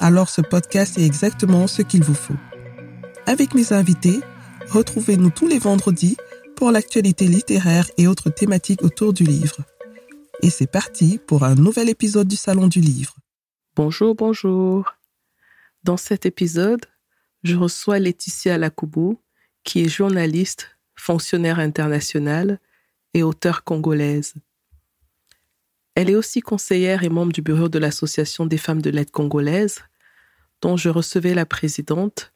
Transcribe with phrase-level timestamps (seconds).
[0.00, 2.34] alors ce podcast est exactement ce qu'il vous faut.
[3.26, 4.20] Avec mes invités,
[4.70, 6.16] Retrouvez-nous tous les vendredis
[6.54, 9.56] pour l'actualité littéraire et autres thématiques autour du livre.
[10.42, 13.16] Et c'est parti pour un nouvel épisode du Salon du Livre.
[13.74, 14.94] Bonjour, bonjour.
[15.82, 16.86] Dans cet épisode,
[17.42, 19.20] je reçois Laetitia Lakoubou,
[19.64, 22.60] qui est journaliste, fonctionnaire internationale
[23.12, 24.34] et auteure congolaise.
[25.96, 29.80] Elle est aussi conseillère et membre du bureau de l'Association des femmes de l'aide congolaise,
[30.62, 32.32] dont je recevais la présidente,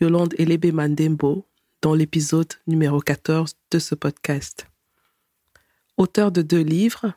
[0.00, 1.46] Yolande Elebe Mandembo,
[1.80, 4.66] dans l'épisode numéro 14 de ce podcast.
[5.96, 7.12] Auteur de deux livres,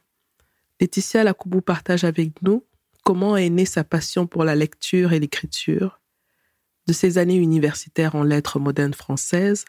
[0.79, 2.63] Laetitia Lakoubou partage avec nous
[3.03, 6.01] comment est née sa passion pour la lecture et l'écriture,
[6.87, 9.65] de ses années universitaires en lettres modernes françaises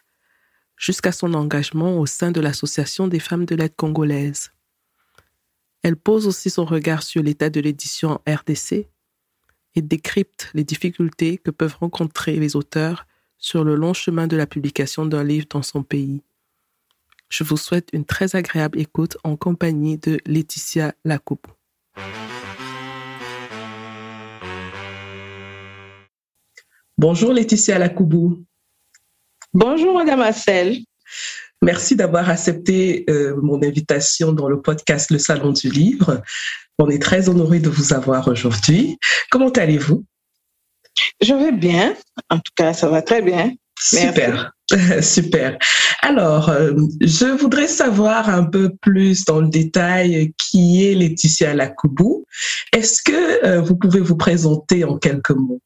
[0.75, 4.51] jusqu'à son engagement au sein de l'Association des femmes de l'aide congolaise.
[5.83, 8.87] Elle pose aussi son regard sur l'état de l'édition en RDC
[9.77, 13.05] et décrypte les difficultés que peuvent rencontrer les auteurs
[13.37, 16.23] sur le long chemin de la publication d'un livre dans son pays.
[17.29, 21.47] Je vous souhaite une très agréable écoute en compagnie de Laetitia Lacoupe.
[26.97, 28.43] Bonjour Laetitia Lacoubou.
[29.53, 30.79] Bonjour Madame Assel.
[31.63, 36.21] Merci d'avoir accepté euh, mon invitation dans le podcast Le Salon du Livre.
[36.77, 38.97] On est très honoré de vous avoir aujourd'hui.
[39.31, 40.05] Comment allez-vous?
[41.21, 41.95] Je vais bien.
[42.29, 43.53] En tout cas, ça va très bien.
[43.79, 44.51] Super.
[45.01, 45.57] Super.
[46.01, 52.25] Alors, euh, je voudrais savoir un peu plus dans le détail qui est Laetitia Lakoubou.
[52.73, 55.61] Est-ce que euh, vous pouvez vous présenter en quelques mots?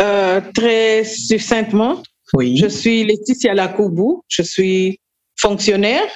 [0.00, 2.02] Euh, Très succinctement.
[2.34, 2.56] Oui.
[2.56, 4.24] Je suis Laetitia Lakoubou.
[4.28, 5.00] Je suis
[5.38, 6.08] fonctionnaire,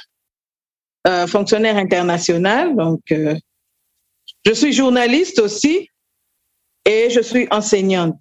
[1.27, 2.77] fonctionnaire international.
[2.77, 5.89] Donc, je suis journaliste aussi
[6.85, 8.21] et je suis enseignante.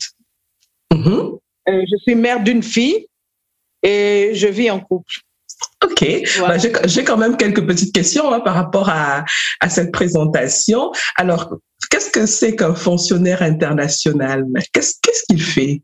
[0.94, 1.40] Mm-hmm.
[1.70, 3.08] Euh, je suis mère d'une fille
[3.82, 5.14] et je vis en couple.
[5.84, 6.06] Ok,
[6.40, 9.26] bah, j'ai quand même quelques petites questions hein, par rapport à,
[9.60, 10.92] à, cette présentation.
[11.16, 11.58] Alors,
[11.90, 14.46] qu'est-ce que c'est qu'un fonctionnaire international?
[14.72, 15.00] Qu'est-ce
[15.30, 15.82] qu'il fait?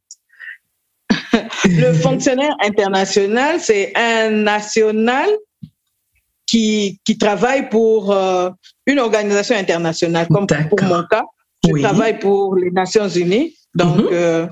[1.66, 5.30] Le fonctionnaire international, c'est un national
[6.46, 8.50] qui, qui travaille pour euh,
[8.86, 11.24] une organisation internationale, comme pour mon cas.
[11.68, 14.08] Je travaille pour les Nations Unies, donc mhm.
[14.12, 14.48] euh,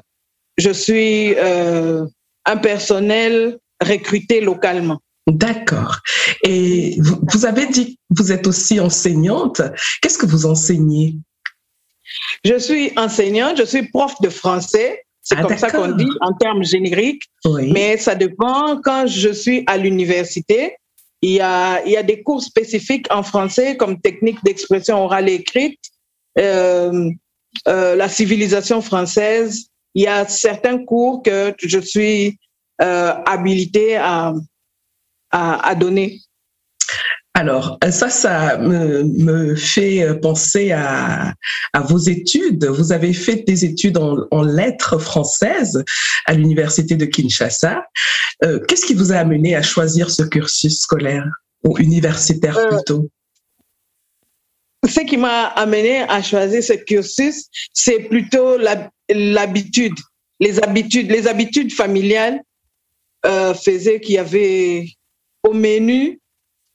[0.58, 2.06] je suis euh,
[2.46, 5.00] un personnel recruté localement.
[5.28, 5.98] D'accord.
[6.44, 9.62] Et vous, avez dit que vous êtes aussi enseignante.
[10.02, 11.16] Qu'est-ce que vous enseignez?
[12.46, 15.04] Je suis enseignante, je suis prof de français.
[15.28, 17.24] C'est ah, comme ça qu'on dit en termes génériques.
[17.46, 18.80] Mais ça dépend.
[18.82, 20.78] Quand je suis à l'université,
[21.22, 25.28] il y a, il y a des cours spécifiques en français comme technique d'expression orale
[25.28, 25.82] et écrite
[26.40, 27.12] euh,
[27.68, 29.66] euh, la civilisation française,
[29.96, 32.40] il y a certains cours que je suis
[32.82, 34.34] euh, habilitée à,
[35.32, 36.22] à, donner.
[37.38, 41.36] Alors, ça, ça me, fait penser à,
[41.72, 42.66] à, vos études.
[42.66, 45.84] Vous avez fait des études en, lettres françaises
[46.26, 47.86] à l'université de Kinshasa.
[48.42, 51.28] Qu'est-ce qui vous a amené à choisir ce cursus scolaire
[51.64, 53.08] ou universitaire plutôt?
[54.90, 58.58] Ce qui m'a amené à choisir ce cursus, c'est plutôt
[59.10, 59.94] l'habitude,
[60.40, 62.42] les habitudes, les habitudes familiales
[63.28, 64.88] euh, faisaient qu'il y avait
[65.44, 66.20] au menu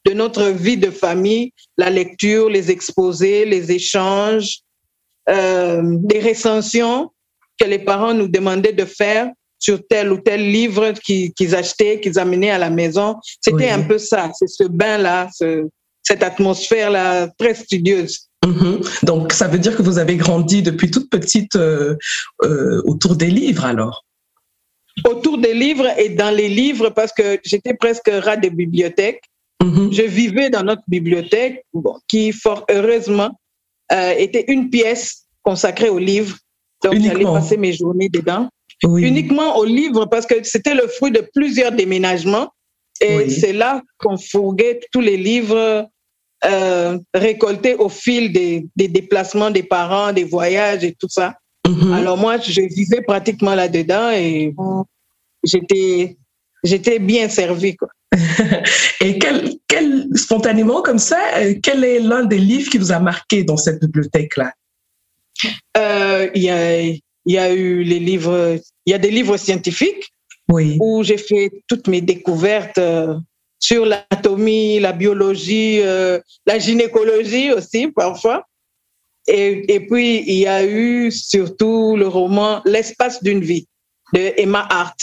[0.05, 4.61] de notre vie de famille la lecture, les exposés, les échanges,
[5.29, 7.11] euh, les recensions
[7.59, 12.19] que les parents nous demandaient de faire sur tel ou tel livre qu'ils achetaient, qu'ils
[12.19, 13.17] amenaient à la maison.
[13.41, 15.69] C'était un peu ça, c'est ce bain-là, ce,
[16.03, 18.29] cette atmosphère-là très studieuse.
[18.45, 19.05] Mm-hmm.
[19.05, 21.95] Donc, ça veut dire que vous avez grandi depuis toute petite euh,
[22.43, 24.05] euh, autour des livres, alors?
[25.05, 29.23] Autour des livres et dans les livres, parce que j'étais presque rat des bibliothèques.
[29.63, 29.93] Mm-hmm.
[29.93, 31.65] Je vivais dans notre bibliothèque,
[32.09, 33.31] qui, fort heureusement,
[33.93, 36.37] euh, était une pièce consacrée aux livres.
[36.83, 38.49] Donc, j'allais passer mes journées dedans.
[38.83, 42.49] Uniquement aux livres, parce que c'était le fruit de plusieurs déménagements.
[43.01, 45.89] Et c'est là qu'on fourguait tous les livres
[46.45, 51.35] euh, récoltés au fil des, déplacements des parents, des voyages et tout ça.
[51.69, 51.93] Mhm.
[51.93, 54.53] Alors moi, je vivais pratiquement là-dedans et
[55.45, 56.17] j'étais
[56.65, 57.77] j'étais bien servie.
[57.77, 57.89] Quoi.
[59.01, 62.99] Et quel, quel, spontanément comme ça, euh, quel est l'un des livres qui vous a
[62.99, 64.53] marqué dans cette bibliothèque-là?
[65.77, 66.83] Euh, Il y, a,
[67.27, 70.13] y a eu les livres, il y a des livres scientifiques
[70.49, 70.77] oui.
[70.81, 73.15] où j'ai fait toutes mes découvertes euh,
[73.59, 75.81] sur l'anatomie, la biologie,
[76.47, 78.45] la gynécologie aussi parfois.
[79.29, 83.69] Et, et, puis, il y a eu surtout le roman L'espace d'une vie
[84.13, 84.99] de Emma Hart,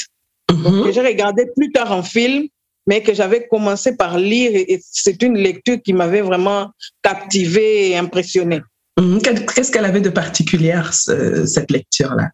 [0.52, 0.84] mhm.
[0.84, 2.50] que j'ai regardé plus tard en film,
[2.90, 4.52] mais que j'avais commencé par lire.
[4.56, 6.72] Et c'est une lecture qui m'avait vraiment
[7.04, 8.62] captivée et impressionnée.
[9.00, 9.22] Mhm.
[9.22, 12.32] Qu'est-ce qu'elle avait de particulier, cette lecture-là?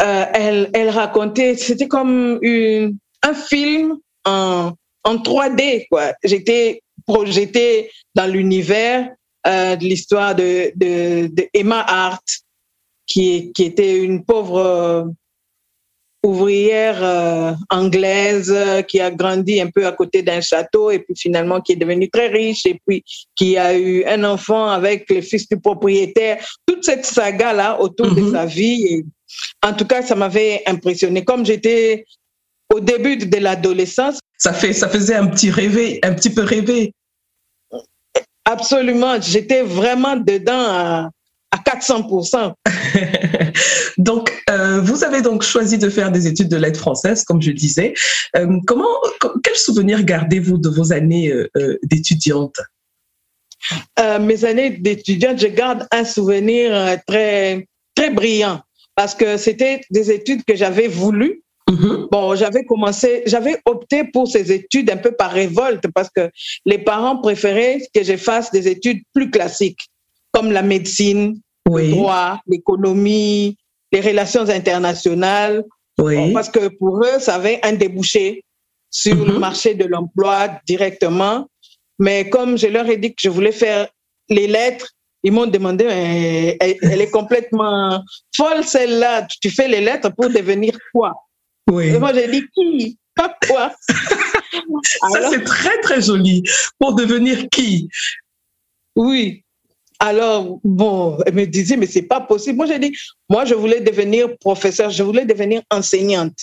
[0.00, 4.72] Euh, elle, elle racontait, c'était comme une, un film en,
[5.04, 5.86] en 3D.
[5.90, 6.14] quoi.
[6.24, 9.10] J'étais projetée dans l'univers
[9.46, 12.24] euh, de l'histoire de, de, de, Emma Hart,
[13.06, 15.12] qui, qui était une pauvre
[16.24, 18.54] ouvrière euh, anglaise
[18.88, 22.10] qui a grandi un peu à côté d'un château et puis finalement qui est devenue
[22.10, 23.04] très riche et puis
[23.36, 26.44] qui a eu un enfant avec le fils du propriétaire.
[26.66, 28.32] Toute cette saga-là autour de mhm.
[28.32, 28.86] sa vie.
[28.86, 29.04] Et,
[29.62, 31.24] en tout cas, ça m'avait impressionné.
[31.24, 32.04] Comme j'étais
[32.72, 34.18] au début de l'adolescence.
[34.36, 36.92] Ça, fait, ça faisait un petit rêver, un petit peu rêver.
[38.44, 41.10] Absolument, j'étais vraiment dedans à,
[41.56, 42.52] 400%.
[43.98, 47.52] donc, euh, vous avez donc choisi de faire des études de lettres françaises, comme je
[47.52, 47.94] disais.
[48.36, 48.86] Euh, comment,
[49.42, 52.56] quel souvenir gardez-vous de vos années euh, d'étudiante?
[54.20, 58.62] Mes années d'étudiante, je garde un souvenir très, très brillant
[58.94, 62.08] parce que c'était des études que j'avais voulu Mm-hmm.
[62.10, 66.30] Bon, j'avais commencé, j'avais opté pour ces études un peu par révolte parce que
[66.64, 69.88] les parents préféraient que je fasse des études plus classiques,
[70.38, 73.56] comme la médecine, le droit, l'économie,
[73.90, 75.64] les relations internationales.
[76.00, 76.32] Oui.
[76.32, 78.44] parce que pour eux, ça avait un débouché
[78.88, 79.38] sur le mm-hmm.
[79.38, 81.48] marché de l'emploi directement.
[81.98, 83.88] Mais comme je leur ai dit que je voulais faire
[84.28, 84.86] les lettres,
[85.24, 85.84] ils m'ont demandé,
[86.60, 88.00] elle est complètement
[88.36, 89.26] folle celle-là.
[89.40, 91.14] Tu fais les lettres pour devenir quoi?
[91.68, 91.90] Oui.
[91.98, 92.96] moi, j'ai dit qui?
[93.16, 93.72] Pas quoi?
[95.12, 96.44] Ça, c'est très, très joli.
[96.78, 97.88] Pour devenir qui?
[98.94, 99.42] Oui.
[100.00, 102.56] Alors, bon, elle me disait, mais c'est pas possible.
[102.56, 102.94] Moi, j'ai dit,
[103.28, 106.36] moi, je voulais devenir professeur, je voulais devenir enseignante.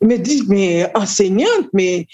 [0.00, 2.06] Il me dit, mais enseignante, mais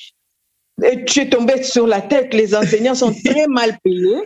[1.07, 4.23] tu es tombée sur la tête, les enseignants sont très mal payés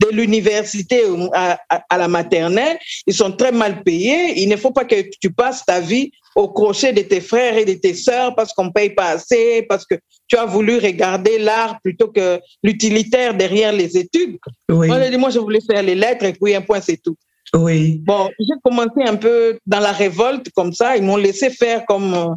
[0.00, 1.02] de l'université
[1.32, 4.40] à, à, la maternelle, ils sont très mal payés.
[4.40, 7.64] Il ne faut pas que tu passes ta vie au crochet de tes frères et
[7.64, 9.94] de tes sœurs parce qu'on paye pas assez, parce que
[10.28, 14.36] tu as voulu regarder l'art plutôt que l'utilitaire derrière les études.
[14.68, 14.88] Oui.
[14.88, 17.16] Moi, je voulais faire les lettres et puis un point, c'est tout.
[17.54, 18.02] Oui.
[18.04, 20.96] Bon, j'ai commencé un peu dans la révolte comme ça.
[20.96, 22.36] Ils m'ont laissé faire comme un,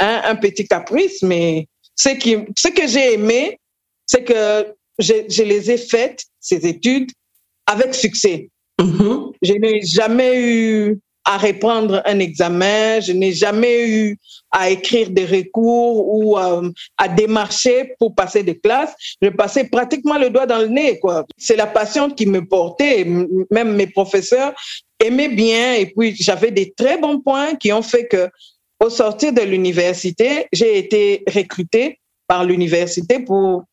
[0.00, 3.60] hein, un petit caprice, mais ce, qui, ce que j'ai aimé,
[4.04, 7.10] c'est que je, je, les ai faites, ces études,
[7.66, 8.50] avec succès.
[8.80, 9.32] Mm-hmm.
[9.42, 10.98] Je n'ai jamais eu
[11.28, 14.18] à reprendre un examen, je n'ai jamais eu
[14.50, 18.94] à écrire des recours ou euh, à démarcher pour passer des classes.
[19.20, 20.98] Je passais pratiquement le doigt dans le nez.
[20.98, 21.26] quoi.
[21.36, 23.04] C'est la passion qui me portait.
[23.50, 24.54] Même mes professeurs
[24.98, 28.30] aimaient bien et puis j'avais des très bons points qui ont fait que
[28.82, 33.64] au sortir de l'université, j'ai été recrutée par l'université pour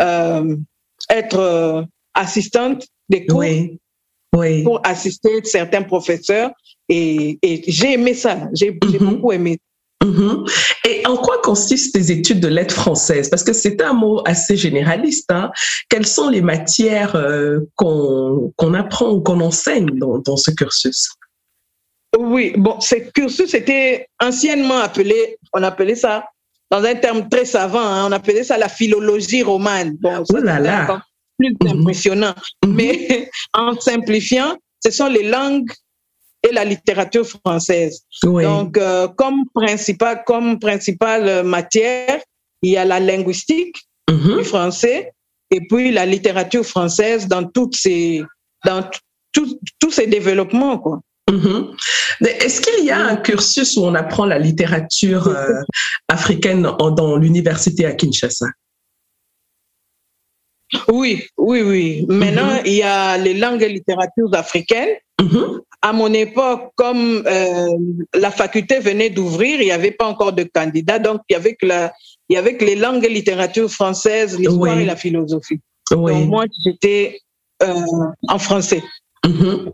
[0.00, 0.56] euh,
[1.10, 1.82] être euh,
[2.14, 3.44] assistante des cours.
[4.36, 4.64] Oui.
[4.64, 6.50] pour assister certains professeurs
[6.88, 8.98] et, j'ai aimé ça, j'ai mhm.
[8.98, 9.58] beaucoup aimé.
[10.04, 10.44] Mhm.
[10.86, 13.30] Et en quoi consistent tes études de lettres françaises?
[13.30, 15.30] Parce que c'est un mot assez généraliste.
[15.30, 15.50] Hein.
[15.88, 21.08] Quelles sont les matières euh, qu'on apprend ou qu'on enseigne dans, ce cursus?
[22.18, 26.24] Oui, bon, ce cursus était anciennement appelé, on appelait ça,
[26.70, 29.96] dans un terme très savant, hein, on appelait ça la philologie romane.
[30.00, 31.02] Bon, oh là là.
[31.38, 31.80] plus mhm.
[31.80, 32.34] impressionnant.
[32.66, 35.70] Mais en simplifiant, ce sont les langues
[36.44, 38.02] et la littérature française.
[38.22, 42.20] Donc, euh, comme principale comme principale matière,
[42.62, 43.76] il y a la linguistique
[44.10, 44.38] mm-hmm.
[44.38, 45.12] du français
[45.50, 48.22] et puis la littérature française dans toutes ces
[48.64, 48.88] dans
[49.32, 51.00] tous ces développements quoi.
[51.30, 51.76] Mm-hmm.
[52.26, 55.62] Est-ce qu'il y a un cursus où on apprend la littérature euh,
[56.08, 58.46] africaine dans l'université à Kinshasa?
[60.88, 62.06] Oui, oui, oui.
[62.08, 62.66] Maintenant, mm-hmm.
[62.66, 64.96] il y a les langues et littératures africaines.
[65.84, 67.68] À mon époque, comme euh,
[68.14, 71.56] la faculté venait d'ouvrir, il n'y avait pas encore de candidats, donc il y avait
[71.56, 71.92] que, la,
[72.30, 75.60] il y avait que les langues et littératures françaises, l'histoire et la philosophie.
[75.90, 76.12] Oui.
[76.12, 77.20] Donc moi, j'étais
[77.62, 77.74] euh,
[78.28, 78.82] en français.
[79.26, 79.72] Mm-hmm.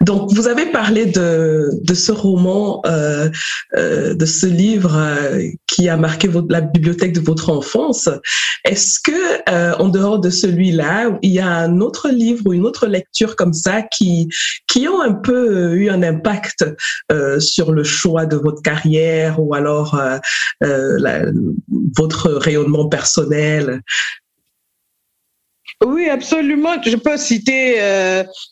[0.00, 3.30] Donc, vous avez parlé de, ce roman, euh,
[3.76, 8.08] euh, de ce livre euh, qui a marqué la bibliothèque de votre enfance.
[8.64, 12.86] Est-ce que, en dehors de celui-là, il y a un autre livre ou une autre
[12.86, 14.28] lecture comme ça qui,
[14.66, 16.64] qui ont un peu eu un impact
[17.38, 20.00] sur le choix de votre carrière ou alors
[21.96, 23.82] votre rayonnement personnel?
[25.84, 26.82] Oui, absolument.
[26.82, 27.78] Je peux citer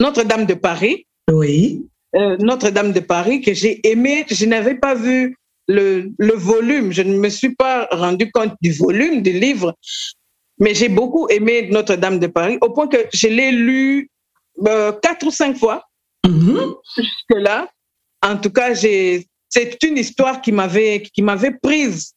[0.01, 1.87] Notre-Dame de Paris, oui.
[2.15, 4.25] Euh, Notre-Dame de Paris que j'ai aimé.
[4.31, 5.37] Je n'avais pas vu
[5.69, 6.93] le, le, volume.
[6.93, 9.75] Je ne me suis pas rendu compte du volume du livre,
[10.59, 14.11] mais j'ai beaucoup aimé Notre-Dame de Paris au point que je l'ai lu
[14.67, 15.85] euh, quatre ou cinq fois.
[17.31, 17.69] Là,
[18.23, 19.27] en tout cas, c'est
[19.83, 22.13] une histoire qui m'avait qui m'avait prise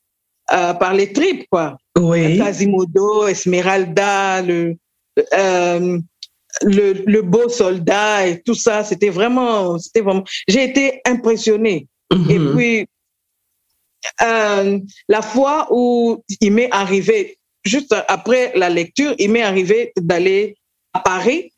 [0.52, 1.78] euh, par les tripes quoi.
[1.98, 2.38] Oui.
[2.38, 4.76] Quasimodo, Esmeralda, le
[6.62, 10.24] le, le, beau soldat et tout ça, c'était vraiment, c'était vraiment.
[10.48, 11.88] J'ai été impressionnée.
[12.12, 12.32] Mm-hmm.
[12.32, 12.88] Et puis,
[14.22, 20.56] euh, la fois où il m'est arrivé, juste après la lecture, il m'est arrivé d'aller
[20.94, 21.52] à Paris.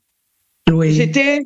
[0.72, 0.94] Oui.
[0.94, 1.46] J'étais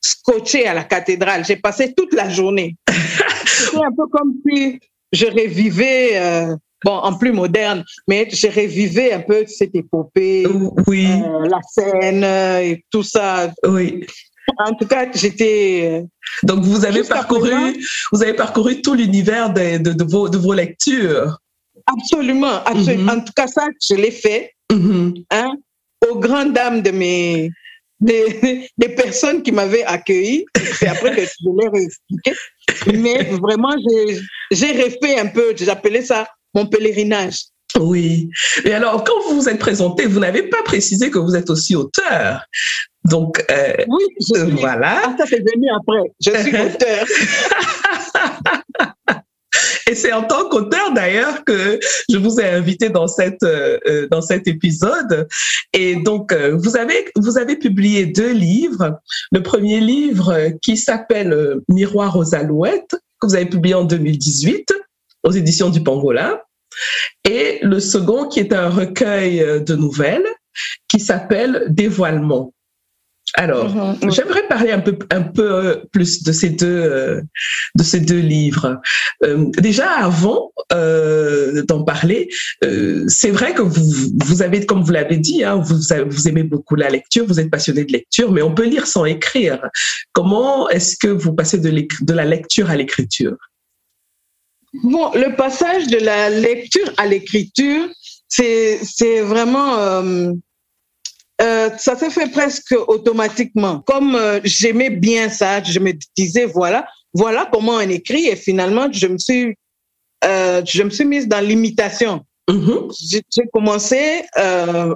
[0.00, 1.44] scotchée à la cathédrale.
[1.44, 2.76] J'ai passé toute la journée.
[3.46, 4.78] C'était un peu comme si
[5.12, 6.16] je revivais.
[6.16, 10.46] Euh, bon, en plus moderne, mais j'ai revivé un peu cette épopée,
[10.86, 11.06] oui.
[11.06, 12.24] euh, la scène
[12.64, 13.52] et tout ça.
[13.66, 14.06] Oui.
[14.58, 16.04] En tout cas, j'étais.
[16.42, 17.76] Donc vous avez parcouru,
[18.12, 21.38] vous avez parcouru tout l'univers de, de, de, vos, de vos lectures.
[21.86, 23.12] Absolument, absolument.
[23.12, 23.20] Mm -hmm.
[23.20, 24.42] En tout cas, ça, je l'ai fait.
[24.72, 25.24] Mm -hmm.
[25.38, 25.50] hein,
[26.08, 27.50] aux grandes dames de mes
[28.00, 30.44] des, des personnes qui m'avaient accueilli.
[30.78, 32.32] C'est après que je l'ai réexpliqué.
[33.02, 33.74] Mais vraiment,
[34.58, 35.46] j'ai refait un peu.
[35.56, 36.20] J'appelais ça
[36.54, 37.44] mon pèlerinage.
[37.78, 38.30] Oui.
[38.64, 41.76] Et alors, quand vous vous êtes présenté, vous n'avez pas précisé que vous êtes aussi
[41.76, 42.44] auteur.
[43.04, 45.00] Donc, euh, oui, je suis, voilà.
[45.04, 46.12] Ah, ça c'est venu après.
[46.20, 47.06] Je suis auteur.
[49.88, 54.20] Et c'est en tant qu'auteur d'ailleurs que je vous ai invité dans cette euh, dans
[54.20, 55.26] cet épisode.
[55.72, 59.00] Et donc euh, vous avez vous avez publié deux livres.
[59.32, 64.74] Le premier livre qui s'appelle euh, Miroir aux alouettes que vous avez publié en 2018
[65.22, 66.38] aux éditions du Pangolin.
[67.24, 70.26] Et le second qui est un recueil de nouvelles
[70.88, 72.52] qui s'appelle Dévoilement.
[73.34, 77.20] Alors, Mhm, mmh, j'aimerais parler un peu, un peu plus de ces deux, euh,
[77.76, 78.80] de ces deux livres.
[79.22, 82.30] Euh, déjà, avant euh, d'en parler,
[83.08, 83.92] c'est vrai que vous,
[84.24, 87.50] vous avez, comme vous l'avez dit, hein, vous, vous aimez beaucoup la lecture, vous êtes
[87.50, 89.60] passionné de lecture, mais on peut lire sans écrire.
[90.12, 91.70] Comment est-ce que vous passez de,
[92.00, 93.36] de la lecture à l'écriture?
[94.74, 97.88] Bon, le passage de la lecture à l'écriture,
[98.28, 100.34] c'est vraiment
[101.40, 103.80] euh, ça s'est fait presque automatiquement.
[103.86, 108.88] Comme euh, j'aimais bien ça, je me disais voilà, voilà comment on écrit et finalement
[108.90, 109.54] je me suis,
[110.24, 112.24] euh, je me suis mise dans l'imitation.
[112.48, 113.22] Mm -hmm.
[113.30, 114.00] J'ai commencé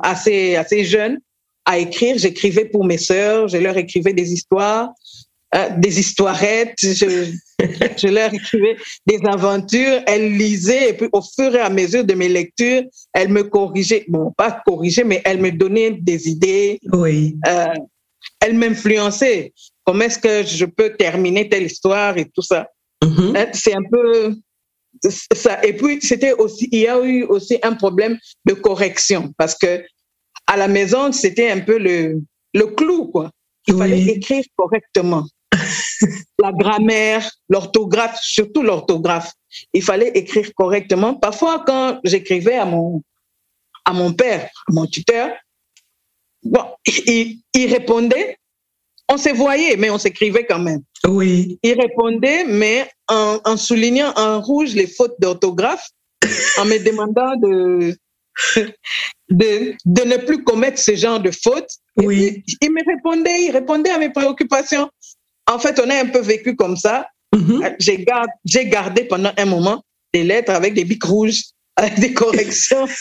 [0.03, 1.19] assez assez jeune
[1.65, 2.19] à écrire.
[2.19, 4.89] J'écrivais pour mes sœurs, je leur écrivais des histoires,
[5.79, 6.79] des histoirettes.
[6.81, 7.33] Je,
[7.97, 12.15] je leur écrivais des aventures, elles lisaient et puis au fur et à mesure de
[12.15, 12.83] mes lectures,
[13.13, 16.79] elles me corrigeaient, bon, pas corrigeaient, mais elles me donnaient des idées.
[16.93, 17.37] Oui.
[17.47, 17.75] Euh,
[18.41, 19.53] elles m'influençaient.
[19.85, 22.69] Comment est-ce que je peux terminer telle histoire et tout ça?
[23.03, 23.49] Mm -hmm.
[23.53, 24.35] C'est un peu
[25.35, 25.65] ça.
[25.65, 28.17] Et puis, c'était aussi, il y a eu aussi un problème
[28.49, 29.83] de correction parce que
[30.47, 32.21] à la maison, c'était un peu le,
[32.55, 33.31] le clou, quoi.
[33.67, 33.81] Il oui.
[33.81, 35.25] fallait écrire correctement
[36.39, 39.33] la grammaire, l'orthographe, surtout l'orthographe.
[39.73, 41.15] Il fallait écrire correctement.
[41.15, 43.03] Parfois, quand j'écrivais à mon,
[43.85, 45.31] à mon père, à mon tuteur,
[46.43, 48.37] bon, il, il répondait.
[49.09, 50.81] On se voyait, mais on s'écrivait quand même.
[51.07, 51.59] Oui.
[51.63, 55.87] Il répondait, mais en, en soulignant en rouge les fautes d'orthographe,
[56.59, 57.95] en me demandant de,
[59.29, 61.71] de, de ne plus commettre ce genre de fautes.
[61.97, 62.43] Oui.
[62.63, 64.89] Il me répondait, il répondait à mes préoccupations.
[65.47, 67.09] En fait, on a un peu vécu comme ça.
[67.35, 67.77] Mm -hmm.
[67.79, 69.83] J'ai gardé, gardé pendant un moment
[70.15, 71.43] des lettres avec des bics rouges,
[71.77, 72.87] avec des corrections.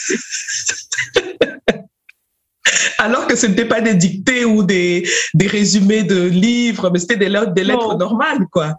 [2.98, 7.16] Alors que ce n'était pas des dictées ou des, des résumés de livres, mais c'était
[7.16, 7.98] des, des, lettres non.
[7.98, 8.76] normales, quoi.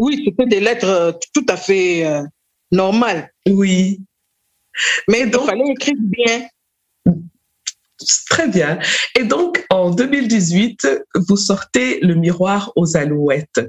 [0.00, 2.22] Oui, c'était des lettres tout à fait euh,
[2.70, 3.30] normales.
[3.48, 4.00] Oui.
[5.08, 6.48] Mais donc, il fallait écrire bien.
[8.28, 8.78] Très bien.
[9.14, 13.60] Et donc, en 2018, vous sortez Le miroir aux alouettes.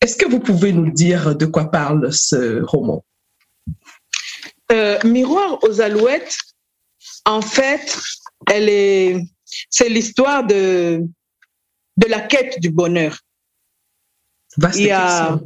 [0.00, 3.04] Est-ce que vous pouvez nous dire de quoi parle ce roman?
[4.72, 6.36] Euh, Miroir aux alouettes,
[7.26, 7.98] en fait,
[8.50, 9.22] elle est,
[9.70, 11.02] c'est l'histoire de,
[11.98, 13.18] de la quête du bonheur.
[14.74, 15.38] Il y a,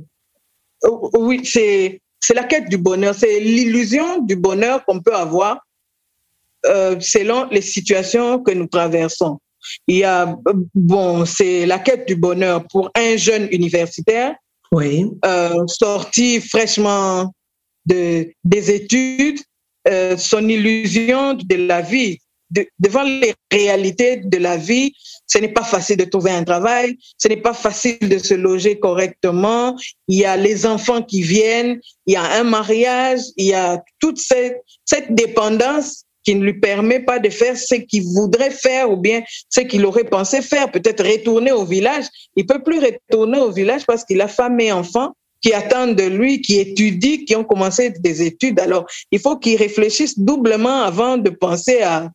[0.85, 5.66] oh, oui, c'est c'est la quête du bonheur, c'est l'illusion du bonheur qu'on peut avoir
[6.65, 9.39] euh, selon les situations que nous traversons.
[9.87, 10.37] Il y a,
[10.75, 14.35] bon, c'est la quête du bonheur pour un jeune universitaire
[14.73, 15.07] oui.
[15.25, 17.33] euh, sorti fraîchement
[17.85, 19.41] de, des études,
[19.89, 22.19] euh, son illusion de la vie,
[22.51, 24.93] de, devant les réalités de la vie,
[25.27, 28.79] ce n'est pas facile de trouver un travail, ce n'est pas facile de se loger
[28.79, 29.77] correctement.
[30.09, 33.83] Il y a les enfants qui viennent, il y a un mariage, il y a
[34.01, 38.91] toute cette, cette dépendance qui ne lui permet pas de faire ce qu'il voudrait faire
[38.91, 42.07] ou bien ce qu'il aurait pensé faire, peut-être retourner au village.
[42.35, 46.03] Il peut plus retourner au village parce qu'il a femme et enfants qui attendent de
[46.03, 48.59] lui, qui étudient, qui ont commencé des études.
[48.59, 52.11] Alors, il faut qu'il réfléchisse doublement avant de penser à,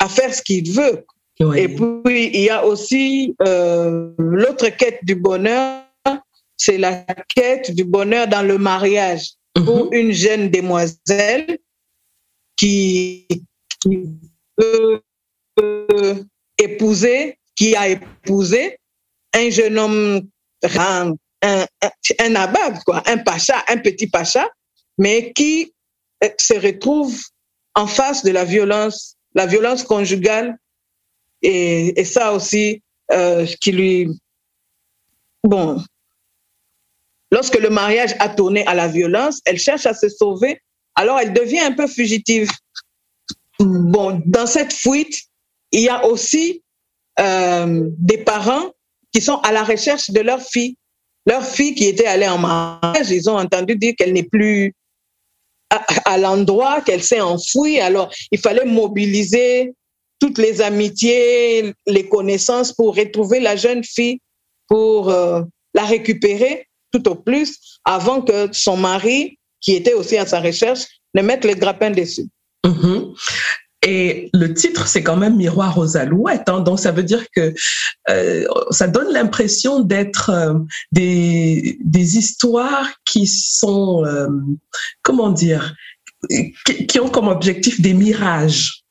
[0.00, 1.04] à faire ce qu'il veut.
[1.54, 5.82] Et puis, il y a aussi euh, l'autre quête du bonheur,
[6.56, 9.92] c'est la quête du bonheur dans le mariage pour mhm.
[9.92, 11.58] une jeune demoiselle
[12.56, 13.26] qui,
[14.56, 15.02] peut,
[16.58, 18.78] épouser, qui a épousé
[19.34, 20.28] un jeune homme,
[20.62, 21.66] un, un,
[22.20, 24.48] un abad, quoi, un pacha, un petit pacha,
[24.98, 25.72] mais qui
[26.38, 27.18] se retrouve
[27.74, 30.56] en face de la violence, la violence conjugale
[31.42, 32.82] et, et ça aussi,
[33.12, 34.08] euh, qui lui...
[35.44, 35.80] Bon,
[37.30, 40.60] lorsque le mariage a tourné à la violence, elle cherche à se sauver,
[40.96, 42.50] alors elle devient un peu fugitive.
[43.58, 45.16] Bon, dans cette fuite,
[45.72, 46.62] il y a aussi
[47.20, 48.72] euh, des parents
[49.12, 50.76] qui sont à la recherche de leur fille.
[51.26, 54.74] Leur fille qui était allée en mariage, ils ont entendu dire qu'elle n'est plus
[56.04, 57.80] à, l'endroit, qu'elle s'est enfouie.
[57.80, 59.74] Alors, il fallait mobiliser
[60.20, 64.20] toutes les amitiés, les connaissances pour retrouver la jeune fille,
[64.68, 65.42] pour euh,
[65.74, 70.84] la récupérer tout au plus avant que son mari, qui était aussi à sa recherche,
[71.14, 72.28] ne mette les grappins dessus.
[72.64, 73.14] Mm-hmm.
[73.82, 76.48] Et le titre, c'est quand même Miroir aux alouettes.
[76.48, 77.52] Hein, donc, ça veut dire que
[78.08, 80.54] euh, ça donne l'impression d'être euh,
[80.92, 84.28] des, des histoires qui sont, euh,
[85.02, 85.74] comment dire,
[86.88, 88.84] qui, ont comme objectif des mirages.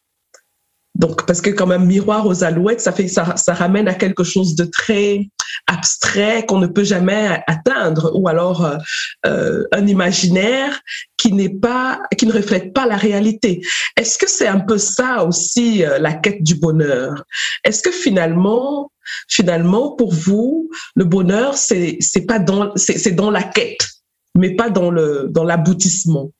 [0.95, 4.23] Donc, parce que quand même, miroir aux alouettes, ça fait, ça, ça ramène à quelque
[4.23, 5.27] chose de très
[5.67, 8.77] abstrait qu'on ne peut jamais atteindre, ou alors euh,
[9.25, 10.79] euh, un imaginaire
[11.17, 13.61] qui n'est pas, qui ne reflète pas la réalité.
[13.97, 17.25] Est-ce que c'est un peu ça aussi euh, la quête du bonheur?
[17.63, 18.91] Est-ce que finalement,
[19.27, 23.87] finalement, pour vous, le bonheur, c'est c'est pas dans, c'est dans la quête,
[24.35, 26.31] mais pas dans le dans l'aboutissement?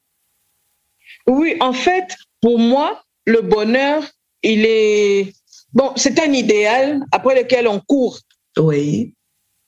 [1.28, 4.04] Oui, en fait, pour moi, le bonheur,
[4.46, 5.34] il est
[5.74, 8.20] bon, c'est un idéal après lequel on court.
[8.58, 9.14] Oui.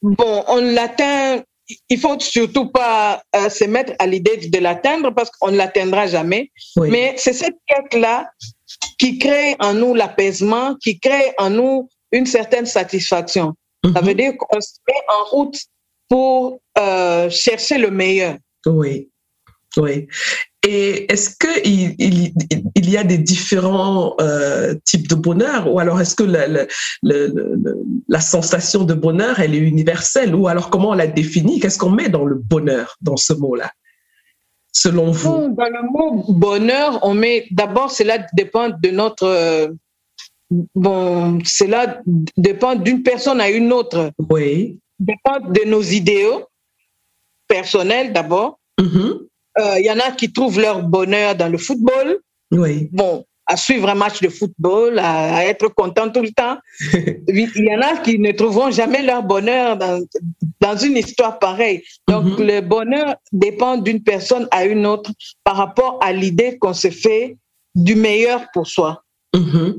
[0.02, 1.44] Bon, on l'atteint.
[1.90, 6.08] Il faut surtout pas euh, se mettre à l'idée de l'atteindre parce qu'on ne l'atteindra
[6.08, 6.50] jamais.
[6.78, 6.90] Oui.
[6.90, 8.30] Mais c'est cette quête-là
[8.98, 13.48] qui crée en nous l'apaisement, qui crée en nous une certaine satisfaction.
[13.48, 13.94] Mm -hmm.
[13.94, 15.60] Ça veut dire qu'on se met en route
[16.10, 18.38] pour euh, chercher le meilleur.
[18.66, 19.10] Oui,
[19.78, 20.08] oui.
[20.70, 22.34] Et est-ce qu'il il,
[22.76, 25.72] il, y a des différents euh, types de bonheur?
[25.72, 26.66] Ou alors est-ce que la, la,
[27.04, 27.16] la,
[28.10, 30.36] la, sensation de bonheur, elle est universelle?
[30.36, 31.62] Ou alors comment on la définit?
[31.62, 33.72] Qu'est-ce qu'on met dans le bonheur, dans ce mot-là,
[34.74, 39.24] selon vous Dans le mot bonheur, on met d'abord, cela dépend de notre...
[39.24, 39.68] Euh,
[40.76, 42.02] bon, cela
[42.36, 44.12] dépend d'une personne à une autre.
[44.30, 44.82] Oui.
[45.00, 46.44] Dépend de nos idéaux
[47.48, 48.60] personnels d'abord.
[48.78, 49.28] Mm -hmm
[49.60, 52.20] il euh, y en a qui trouvent leur bonheur dans le football.
[52.52, 52.90] Oui.
[52.92, 56.58] Bon, à suivre un match de football, à, à être content tout le temps.
[57.28, 60.04] Il y en a qui ne trouveront jamais leur bonheur dans,
[60.60, 61.82] dans une histoire pareille.
[62.08, 62.46] Donc, mm -hmm.
[62.52, 65.12] le bonheur dépend d'une personne à une autre
[65.44, 67.38] par rapport à l'idée qu'on se fait
[67.88, 68.92] du meilleur pour soi.
[69.34, 69.70] Mm -hmm.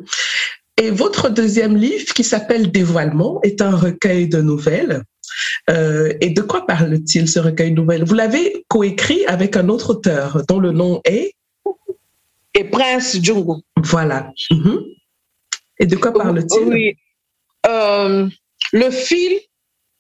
[0.81, 5.03] Et votre deuxième livre, qui s'appelle Dévoilement, est un recueil de nouvelles.
[5.71, 8.05] Euh, et de quoi parle-t-il ce recueil de nouvelles?
[8.05, 11.35] Vous l'avez coécrit avec un autre auteur dont le nom est?
[12.55, 13.61] Et Prince Djungo.
[13.77, 14.33] Voilà.
[14.51, 14.79] Mm -hmm.
[15.81, 16.69] Et de quoi parle-t-il?
[16.69, 16.97] Oui.
[17.67, 18.29] Euh,
[18.73, 19.33] le fil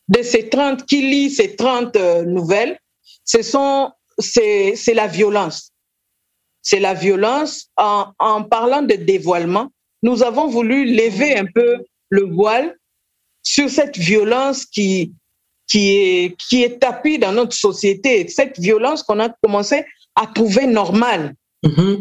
[0.09, 2.79] de ces 30, qui lit ces 30 euh, nouvelles,
[3.25, 5.73] ce sont, c'est la violence.
[6.63, 7.53] C'est la violence.
[7.77, 9.69] En, en parlant de dévoilement,
[10.03, 11.79] nous avons voulu lever un peu
[12.11, 12.77] le voile
[13.43, 15.13] sur cette violence qui,
[15.69, 19.85] qui, est, qui est tapie dans notre société, cette violence qu'on a commencé
[20.15, 21.35] à trouver normale.
[21.63, 21.97] Mm -hmm.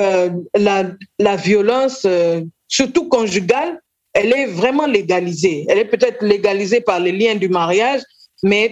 [0.00, 0.30] euh,
[0.66, 0.78] la,
[1.18, 3.72] la, violence, euh, surtout conjugale,
[4.18, 5.58] elle est vraiment légalisée.
[5.68, 8.02] Elle est peut-être légalisée par les liens du mariage,
[8.42, 8.64] mais,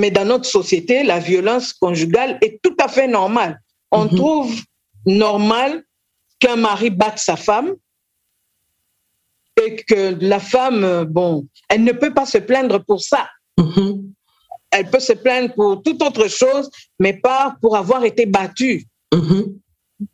[0.00, 3.54] mais dans notre société, la violence conjugale est tout à fait normale.
[4.00, 4.16] On Mhm.
[4.18, 4.50] trouve
[5.06, 5.70] normal
[6.38, 7.74] qu'un mari batte sa femme
[9.60, 13.28] et que la femme, euh, bon, elle ne peut pas se plaindre pour ça.
[13.58, 14.12] Mhm.
[14.70, 18.84] Elle peut se plaindre pour toute autre chose, mais pas pour avoir été battue.
[19.12, 19.58] Mhm.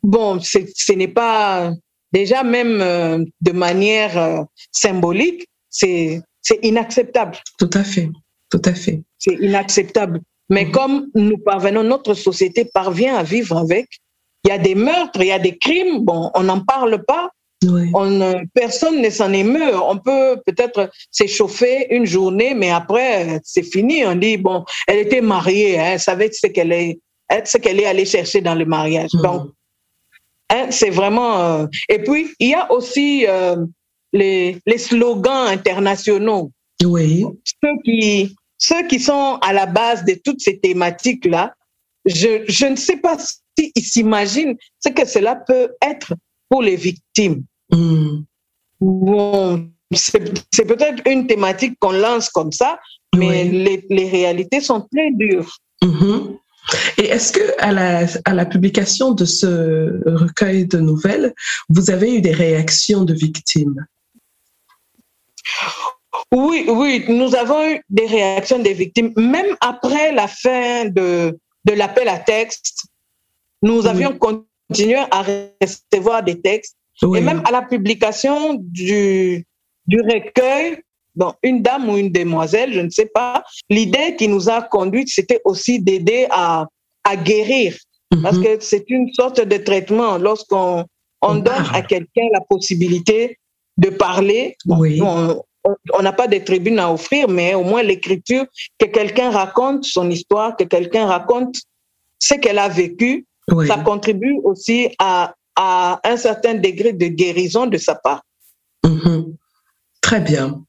[0.01, 1.71] Bon, ce n'est pas
[2.11, 6.23] déjà même euh, de manière euh, symbolique, c'est
[6.63, 7.37] inacceptable.
[7.59, 8.09] Tout à fait.
[8.49, 9.03] Tout à fait.
[9.19, 10.21] C'est inacceptable.
[10.49, 10.71] Mais Mhm.
[10.71, 13.87] comme nous parvenons, notre société parvient à vivre avec,
[14.45, 17.29] il y a des meurtres, il y a des crimes, bon, on n'en parle pas,
[17.95, 19.75] on, ne- personne ne s'en émeut.
[19.75, 24.05] On peut peut-être s'échauffer une journée, mais après, c'est fini.
[24.05, 26.99] On dit, bon, elle était mariée, hein, elle savait ce qu'elle est,
[27.31, 29.09] hein, ce qu'elle est allée chercher dans le mariage.
[29.13, 29.49] Donc,
[30.51, 31.39] hein, c'est vraiment.
[31.41, 33.55] euh, Et puis, il y a aussi euh,
[34.13, 36.51] les, les slogans internationaux
[36.83, 37.25] Oui.
[37.63, 41.55] ceux qui, ceux qui sont à la base de toutes ces thématiques-là,
[42.05, 43.17] je, je ne sais pas
[43.57, 46.13] s'ils s'imaginent ce que cela peut être
[46.49, 47.43] pour les victimes.
[47.71, 48.25] Mhm.
[48.81, 52.79] Bon, c'est peut-être une thématique qu'on lance comme ça,
[53.15, 53.49] mais Oui.
[53.63, 55.57] les, les réalités sont très dures.
[55.83, 56.37] Mhm.
[56.97, 61.33] Et est-ce que à la, à la publication de ce recueil de nouvelles,
[61.69, 63.85] vous avez eu des réactions de victimes?
[66.31, 71.73] Oui, oui, nous avons eu des réactions des victimes, même après la fin de, de
[71.73, 72.85] l'appel à texte.
[73.65, 73.87] Nous Oui.
[73.93, 77.17] avions continué à recevoir des textes Oui.
[77.19, 78.35] Et même à la publication
[78.79, 79.43] du,
[79.91, 80.67] du recueil,
[81.19, 85.09] bon, une dame ou une demoiselle, je ne sais pas, l'idée qui nous a conduite,
[85.17, 86.67] c'était aussi d'aider à,
[87.03, 87.75] à guérir.
[88.23, 88.43] Parce Mhm.
[88.43, 90.17] que c'est une sorte de traitement.
[90.27, 90.85] Lorsqu'on
[91.21, 93.19] on On donne à quelqu'un la possibilité
[93.83, 95.01] de parler, Oui.
[95.97, 98.45] on n'a pas de tribune à offrir, mais au moins l'écriture,
[98.79, 101.55] que quelqu'un raconte son histoire, que quelqu'un raconte
[102.27, 103.67] ce qu'elle a vécu, Oui.
[103.67, 108.23] ça contribue aussi à, à un certain degré de guérison de sa part.
[108.83, 109.35] Mhm.
[110.01, 110.63] Très bien.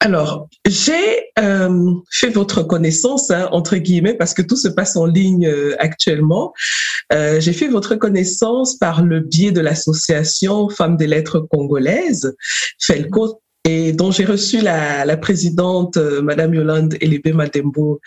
[0.00, 5.06] Alors, j'ai euh, fait votre connaissance, hein, entre guillemets, parce que tout se passe en
[5.06, 6.52] ligne euh, actuellement.
[7.12, 12.36] Euh, j'ai fait votre connaissance par le biais de l'association Femmes des lettres congolaises,
[12.80, 18.00] FELCO, et dont j'ai reçu la, la présidente, euh, Madame Yolande Elébé Madembo,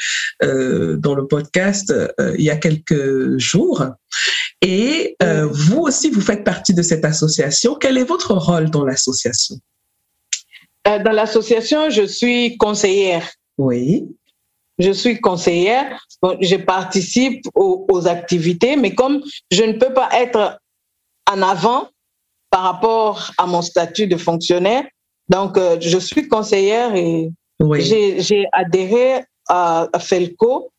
[0.43, 3.85] euh, dans le podcast euh, il y a quelques jours.
[4.61, 7.75] Et euh, vous aussi, vous faites partie de cette association.
[7.75, 9.55] Quel est votre rôle dans l'association?
[10.83, 13.29] Dans l'association, je suis conseillère.
[13.59, 14.07] Oui.
[14.79, 16.03] Je suis conseillère.
[16.23, 19.21] Bon, je participe aux, aux activités, mais comme
[19.51, 20.59] je ne peux pas être
[21.31, 21.89] en avant
[22.49, 24.85] par rapport à mon statut de fonctionnaire,
[25.31, 27.81] donc euh, je suis conseillère et Oui.
[27.81, 30.71] j'ai adhéré à, à Felco.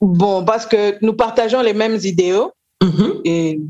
[0.00, 2.52] Bon, parce que nous partageons les mêmes idéaux.
[2.82, 3.20] Mhm.
[3.24, 3.60] Et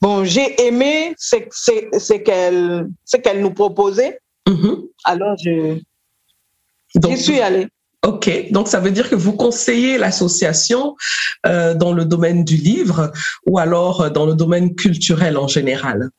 [0.00, 1.36] bon, j'ai aimé ce,
[2.16, 4.18] qu'elle ce qu'elle nous proposait.
[4.48, 4.82] Mhm.
[5.04, 5.78] Alors, je,
[6.96, 7.68] Donc, j'y suis allée.
[8.06, 8.50] OK.
[8.50, 10.94] Donc, ça veut dire que vous conseillez l'association
[11.46, 13.12] euh, dans le domaine du livre
[13.46, 16.10] ou alors euh, dans le domaine culturel en général?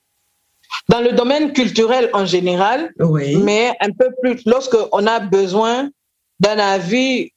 [0.90, 3.36] Dans le domaine culturel en général, Oui.
[3.38, 5.90] mais un peu plus, lorsqu'on a besoin
[6.40, 7.30] d'un avis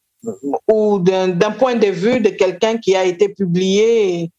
[0.69, 4.31] ou d'un point de vue de quelqu'un qui a été publié,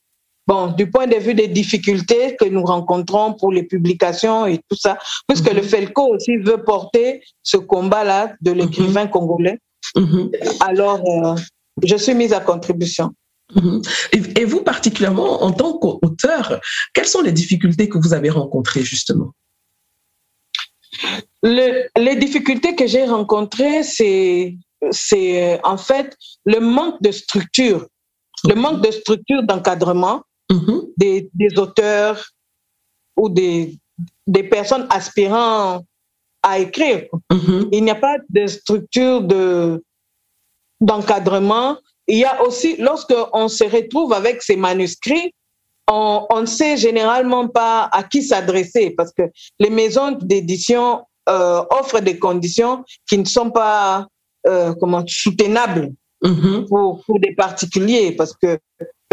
[0.46, 4.76] bon, du point de vue des difficultés que nous rencontrons pour les publications et tout
[4.78, 5.56] ça, puisque Mhm.
[5.58, 9.60] le FELCO aussi veut porter ce combat-là de l'écrivain congolais.
[9.96, 10.32] Mhm.
[10.62, 11.36] Alors, euh,
[11.84, 13.12] je suis mise à contribution.
[13.56, 13.82] Mhm.
[14.12, 16.60] Et, vous, particulièrement, en tant qu'auteur,
[16.94, 19.32] quelles sont les difficultés que vous avez rencontrées, justement?
[21.44, 24.58] Le- les difficultés que j'ai rencontrées, c'est,
[24.92, 27.88] c'est euh, en fait le manque de structure,
[28.48, 30.84] le manque de structure d'encadrement Mhm.
[30.96, 32.24] des, des auteurs
[33.18, 33.78] ou des,
[34.28, 35.84] des personnes aspirant
[36.42, 37.08] à écrire.
[37.32, 37.68] Mhm.
[37.74, 39.84] Il n'y a pas de structure de,
[40.80, 41.78] d'encadrement.
[42.08, 45.34] Il y a aussi, lorsqu'on se retrouve avec ces manuscrits,
[45.90, 49.24] on, on ne sait généralement pas à qui s'adresser parce que
[49.60, 54.08] les maisons d'édition euh, offrent des conditions qui ne sont pas
[54.48, 55.92] euh, comment, soutenables
[56.24, 56.66] Mhm.
[56.68, 58.58] pour, pour des particuliers parce que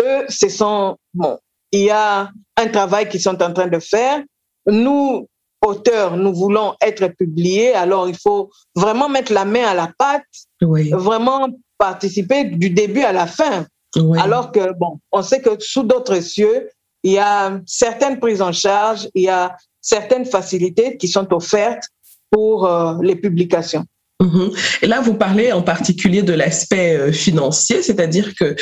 [0.01, 1.39] eux, ce sont, bon,
[1.71, 4.23] il y a un travail qu'ils sont en train de faire.
[4.67, 5.29] Nous,
[5.65, 10.23] auteurs, nous voulons être publiés, alors il faut vraiment mettre la main à la pâte,
[10.63, 10.91] Oui.
[10.91, 11.49] vraiment
[11.79, 13.67] participer du début à la fin.
[13.97, 14.19] Oui.
[14.21, 16.69] Alors que, bon, on sait que sous d'autres cieux,
[17.03, 21.85] il y a certaines prises en charge, il y a certaines facilités qui sont offertes
[22.31, 23.85] pour euh, les publications.
[24.21, 24.53] Mhm.
[24.83, 28.55] Et là, vous parlez en particulier de l'aspect euh, financier, c'est-à-dire que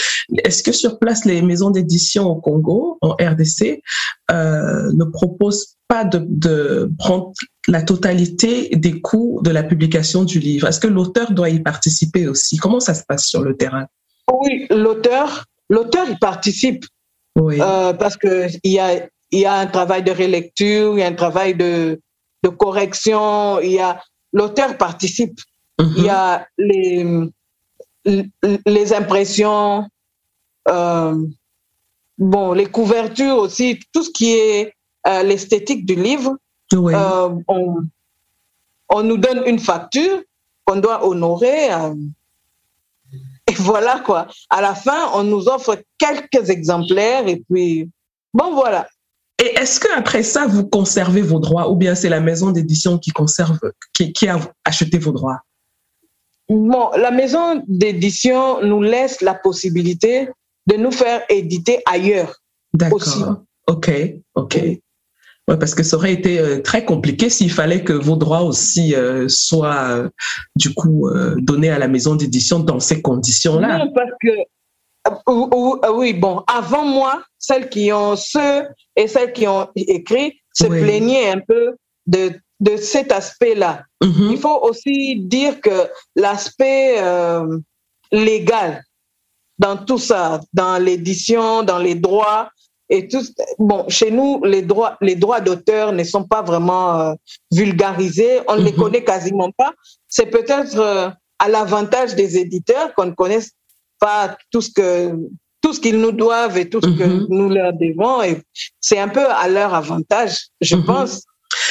[0.45, 3.83] est-ce que sur place, les maisons d'édition au Congo, en RDC,
[4.31, 7.33] euh, ne proposent pas de, de, prendre
[7.69, 10.69] la totalité des coûts de la publication du livre?
[10.69, 12.57] Est-ce que l'auteur doit y participer aussi?
[12.57, 13.87] Comment ça se passe sur le terrain?
[14.33, 16.87] Oui, l'auteur, l'auteur y participe
[17.39, 17.59] Oui.
[17.61, 21.09] euh, parce que il y a, y a un travail de relecture, il y a
[21.09, 22.01] un travail de,
[22.43, 24.01] de correction, il y a
[24.33, 25.39] l'auteur participe.
[25.81, 25.95] Mhm.
[25.97, 27.07] Il y a les,
[28.67, 29.89] les impressions,
[30.69, 31.27] euh,
[32.19, 34.75] bon, les couvertures aussi, tout ce qui est
[35.07, 36.37] euh, l'esthétique du livre.
[36.73, 36.95] Oui.
[36.95, 37.77] Euh, on,
[38.89, 40.23] on nous donne une facture
[40.65, 41.69] qu'on doit honorer.
[43.47, 44.29] et voilà quoi.
[44.51, 47.91] À la fin, on nous offre quelques exemplaires et puis,
[48.33, 48.89] bon voilà.
[49.43, 53.11] Et est-ce qu'après ça, vous conservez vos droits ou bien c'est la maison d'édition qui
[53.11, 53.59] conserve,
[53.93, 55.41] qui, qui a acheté vos droits?
[56.49, 60.29] Bon, la maison d'édition nous laisse la possibilité
[60.69, 62.37] de nous faire éditer ailleurs.
[62.73, 63.43] D'accord.
[63.67, 63.91] Ok,
[64.37, 64.55] ok.
[65.49, 68.95] Ouais, parce que ça aurait été euh, très compliqué s'il fallait que vos droits aussi
[68.95, 70.09] euh, soient euh,
[70.55, 73.79] du coup donnés à la maison d'édition dans ces conditions-là.
[73.79, 74.29] Non, parce que
[75.29, 80.41] ou- ou- oui, bon, avant moi, celles qui ont ceux et celles qui ont écrit
[80.55, 80.81] se Oui.
[80.81, 81.77] plaignaient un peu
[82.07, 83.83] de, de cet aspect-là.
[84.03, 84.29] Mhm.
[84.33, 87.59] Il faut aussi dire que l'aspect euh,
[88.13, 88.83] légal
[89.59, 92.49] dans tout ça, dans l'édition, dans les droits
[92.89, 93.23] et tout,
[93.59, 97.15] bon, chez nous, les droits, les droits d'auteur ne sont pas vraiment euh,
[97.51, 98.79] vulgarisés, on ne les Mhm.
[98.79, 99.73] connaît quasiment pas.
[100.09, 103.51] C'est peut-être euh, à l'avantage des éditeurs qu'on ne connaisse
[103.99, 105.17] pas tout ce que
[105.63, 107.27] tout ce qu'ils nous doivent et tout ce que Mhm.
[107.31, 108.23] nous leur devons.
[108.23, 108.39] Et
[108.81, 110.85] c'est un peu à leur avantage, je Mhm.
[110.85, 111.23] pense.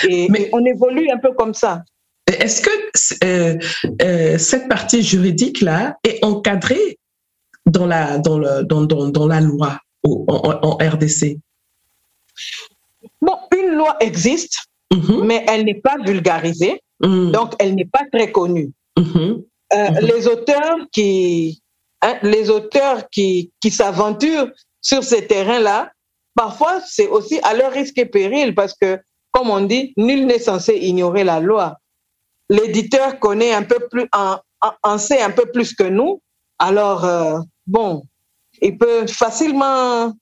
[0.07, 1.83] Et, Mais- et on évolue un peu comme ça.
[2.27, 2.69] Est-ce que
[3.25, 3.57] euh,
[4.01, 6.97] euh, cette partie juridique-là est encadrée
[7.65, 11.37] dans la, dans le, dans, dans, dans la loi au- en, RDC
[13.21, 14.57] Bon, une loi existe,
[14.93, 15.25] Mhm.
[15.25, 18.71] mais elle n'est pas vulgarisée, donc elle n'est pas très connue.
[18.97, 19.89] Euh.
[20.01, 21.61] Les auteurs qui,
[22.01, 25.91] hein, les auteurs qui, qui s'aventurent sur ces terrains-là,
[26.35, 28.99] parfois c'est aussi à leur risque et péril parce que,
[29.31, 31.77] comme on dit, nul n'est censé ignorer la loi.
[32.49, 36.21] L'éditeur connaît un peu plus, en, sait un peu plus que nous,
[36.59, 38.03] alors euh, bon,
[38.61, 40.13] il peut facilement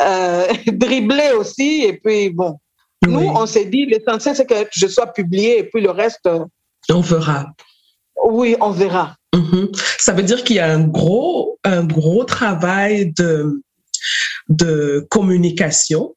[0.00, 2.58] euh, dribbler aussi et puis bon.
[3.06, 3.26] Nous, Oui.
[3.34, 6.44] on s'est dit, l'essentiel, c'est que je sois publié et puis le reste, euh,
[6.90, 7.46] On verra.
[8.24, 9.16] Oui, on verra.
[9.34, 9.68] Mhm.
[9.98, 13.62] Ça veut dire qu'il y a un gros, un gros travail de,
[14.48, 16.14] de communication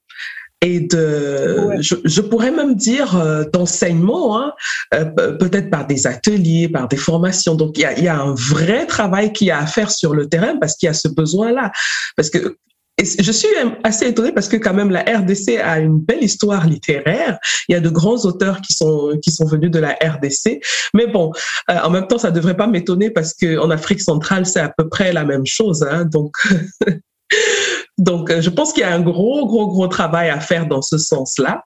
[0.61, 1.81] et de, Ouais.
[1.81, 4.53] je, je pourrais même dire euh, d'enseignement, hein,
[4.93, 7.55] euh, pe- peut-être par des ateliers, par des formations.
[7.55, 10.13] Donc il y a, y a un vrai travail qu'il y a à faire sur
[10.13, 11.71] le terrain parce qu'il y a ce besoin-là.
[12.17, 12.57] Parce que
[12.99, 13.47] et je suis
[13.85, 17.39] assez étonnée parce que quand même la RDC a une belle histoire littéraire.
[17.69, 20.61] Il y a de grands auteurs qui sont qui sont venus de la RDC.
[20.93, 21.31] Mais bon,
[21.69, 24.69] euh, en même temps, ça devrait pas m'étonner parce que en Afrique centrale, c'est à
[24.77, 25.83] peu près la même chose.
[25.89, 26.35] Hein, donc,
[27.97, 30.81] donc, euh, je pense qu'il y a un gros, gros, gros travail à faire dans
[30.81, 31.63] ce sens-là.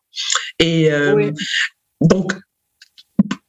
[0.59, 1.31] Et euh, Oui.
[2.01, 2.33] donc,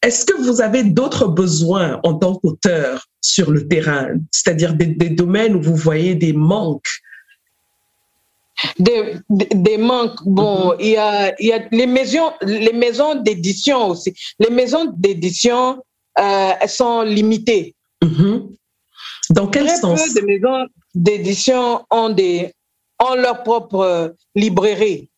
[0.00, 5.10] est-ce que vous avez d'autres besoins en tant qu'auteur sur le terrain, c'est-à-dire des, des
[5.10, 6.88] domaines où vous voyez des manques
[8.78, 10.18] des, des, des manques.
[10.24, 14.14] Bon, il y, a, y a les maisons, les maisons d'édition aussi.
[14.38, 15.82] Les maisons d'édition,
[16.18, 17.74] euh, sont limitées.
[18.02, 18.50] Mhm.
[19.30, 20.12] Dans quel Très sens?
[20.14, 22.52] peu de maisons d'édition ont, des,
[23.02, 25.08] ont leur propre librairie.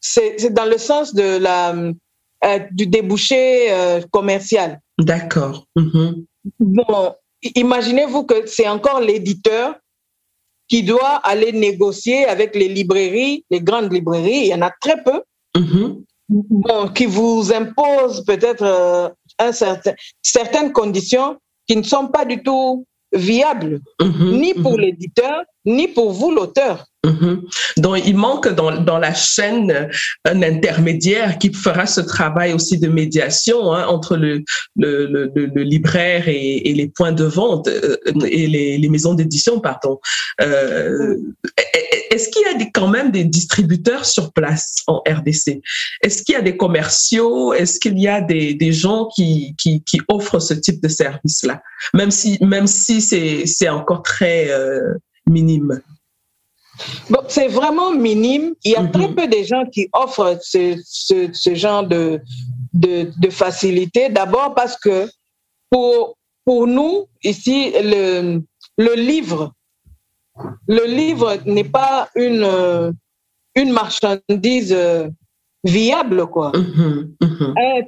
[0.00, 4.80] C'est dans le sens de la, euh, du débouché euh, commercial.
[4.98, 5.66] D'accord.
[5.74, 6.24] Mhm.
[6.60, 7.14] Bon,
[7.56, 9.74] imaginez-vous que c'est encore l'éditeur
[10.68, 15.02] qui doit aller négocier avec les librairies, les grandes librairies, il y en a très
[15.02, 15.22] peu,
[15.56, 16.02] Mhm.
[16.28, 21.36] bon, qui vous imposent peut-être euh, un certain, certaines conditions
[21.68, 24.40] qui ne sont pas du tout viables, Mhm.
[24.40, 24.80] ni pour Mhm.
[24.80, 26.86] l'éditeur, ni pour vous, l'auteur.
[27.04, 27.42] Mhm.
[27.76, 29.88] Donc, il manque dans, dans la chaîne
[30.24, 34.42] un intermédiaire qui fera ce travail aussi de médiation hein, entre le,
[34.74, 37.96] le, le, le- libraire et, et les points de vente euh,
[38.28, 40.00] et les, les maisons d'édition, pardon.
[40.40, 41.16] Euh,
[42.10, 45.60] Est-ce qu'il y a des, quand même des distributeurs sur place en RDC
[46.02, 47.52] Est-ce qu'il y a des commerciaux?
[47.52, 51.62] Est-ce qu'il y a des, des gens qui, qui, qui offrent ce type de service-là?
[51.94, 54.94] Même si, même si c'est c'est encore très euh,
[55.28, 55.80] minime.
[57.08, 58.54] Bon, c'est vraiment minime.
[58.64, 58.90] Il y a Mhm.
[58.92, 62.20] très peu de gens qui offrent ce, ce, ce genre de,
[62.74, 64.08] de, de facilité.
[64.10, 65.08] D'abord parce que
[65.70, 68.40] pour, pour nous, ici, le,
[68.76, 69.52] le livre,
[70.68, 72.92] le livre n'est pas une,
[73.54, 75.08] une marchandise euh,
[75.64, 76.52] viable, quoi.
[76.54, 77.54] Mhm, mhm.
[77.58, 77.82] Un-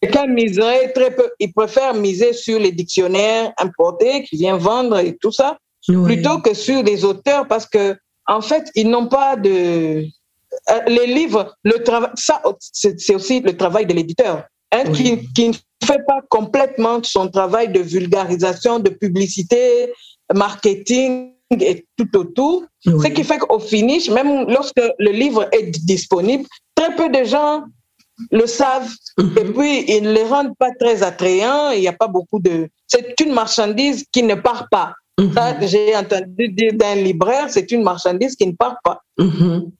[0.00, 5.16] Quelqu'un miserait très peu, il préfère miser sur les dictionnaires importés qui viennent vendre et
[5.16, 6.04] tout ça, Oui.
[6.14, 7.96] plutôt que sur les auteurs parce que,
[8.26, 10.04] en fait, ils n'ont pas de.
[10.70, 14.92] euh, Les livres, le travail, ça, c'est aussi le travail de l'éditeur, hein, Oui.
[14.96, 15.54] qui, qui ne
[15.86, 19.92] fait pas complètement son travail de vulgarisation, de publicité,
[20.34, 22.64] marketing et tout autour.
[22.86, 22.92] Oui.
[23.04, 27.64] Ce qui fait qu'au finish, même lorsque le livre est disponible, très peu de gens
[28.30, 29.52] le savent et Mhm.
[29.54, 31.70] puis ils ne les rendent pas très attrayants.
[31.70, 32.68] Il n'y a pas beaucoup de.
[32.86, 34.92] C'est une marchandise qui ne part pas.
[35.18, 35.34] Mhm.
[35.62, 39.02] J'ai entendu dire d'un libraire, c'est une marchandise qui ne part pas.
[39.18, 39.70] Mhm.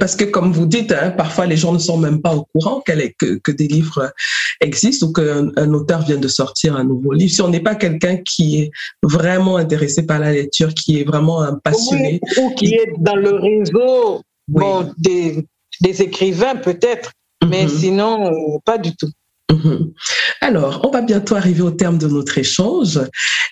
[0.00, 2.82] Parce que, comme vous dites, hein, parfois les gens ne sont même pas au courant
[2.88, 4.12] est- que, que des livres
[4.60, 7.32] existent ou qu'un un auteur vient de sortir un nouveau livre.
[7.32, 8.70] Si on n'est pas quelqu'un qui est
[9.02, 13.14] vraiment intéressé par la lecture, qui est vraiment un passionné, Ou, ou qui est dans
[13.16, 14.16] le réseau
[14.48, 14.60] oui.
[14.64, 15.46] bon, des,
[15.80, 17.12] des écrivains, peut-être,
[17.48, 17.68] mais Mhm.
[17.68, 19.08] sinon, pas du tout.
[19.52, 19.92] Mhm.
[20.40, 22.98] Alors, on va bientôt arriver au terme de notre échange.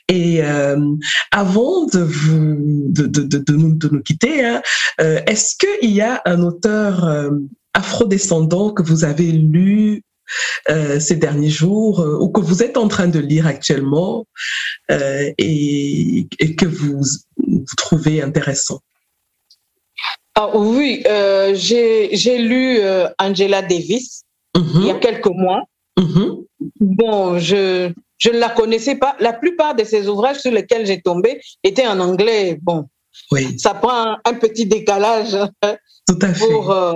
[0.09, 0.79] Et euh,
[1.31, 4.63] avant de, vous, de, de, de, de nous, de nous quitter, hein,
[5.01, 7.31] euh, est-ce qu'il y a un auteur euh,
[7.75, 10.03] afrodescendant que vous avez lu
[11.01, 14.27] ces derniers jours ou que vous êtes en train de lire actuellement
[14.89, 17.03] et, et que vous,
[17.37, 18.81] vous trouvez intéressant?
[20.37, 21.03] Ah, oui,
[21.55, 22.79] j'ai lu
[23.19, 24.23] Angela Davis
[24.55, 25.63] il y a Mhm, quelques mois.
[25.99, 26.45] Mhm,
[26.81, 29.17] Bon, je, je ne la connaissais pas.
[29.21, 32.59] La plupart de ses ouvrages sur lesquels j'ai tombé étaient en anglais.
[32.63, 32.87] Bon,
[33.33, 35.37] Oui, ça prend un petit décalage
[36.07, 36.47] tout à fait.
[36.47, 36.95] pour euh,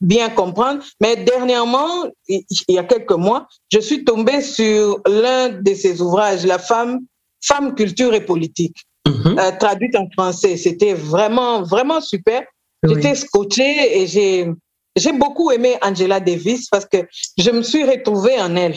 [0.00, 0.82] bien comprendre.
[1.00, 6.44] Mais dernièrement, il y a quelques mois, je suis tombée sur l'un de ses ouvrages,
[6.46, 7.00] La femme,
[7.44, 8.76] femme, culture et politique,
[9.08, 10.56] Mhm, euh, traduite en français.
[10.56, 12.42] C'était vraiment, vraiment super.
[12.84, 12.94] oui.
[12.94, 14.48] J'étais scotchée et j'ai
[14.96, 17.06] j'ai beaucoup aimé Angela Davis parce que
[17.38, 18.76] je me suis retrouvée en elle.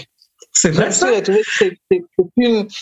[0.52, 1.10] C'est vrai ça?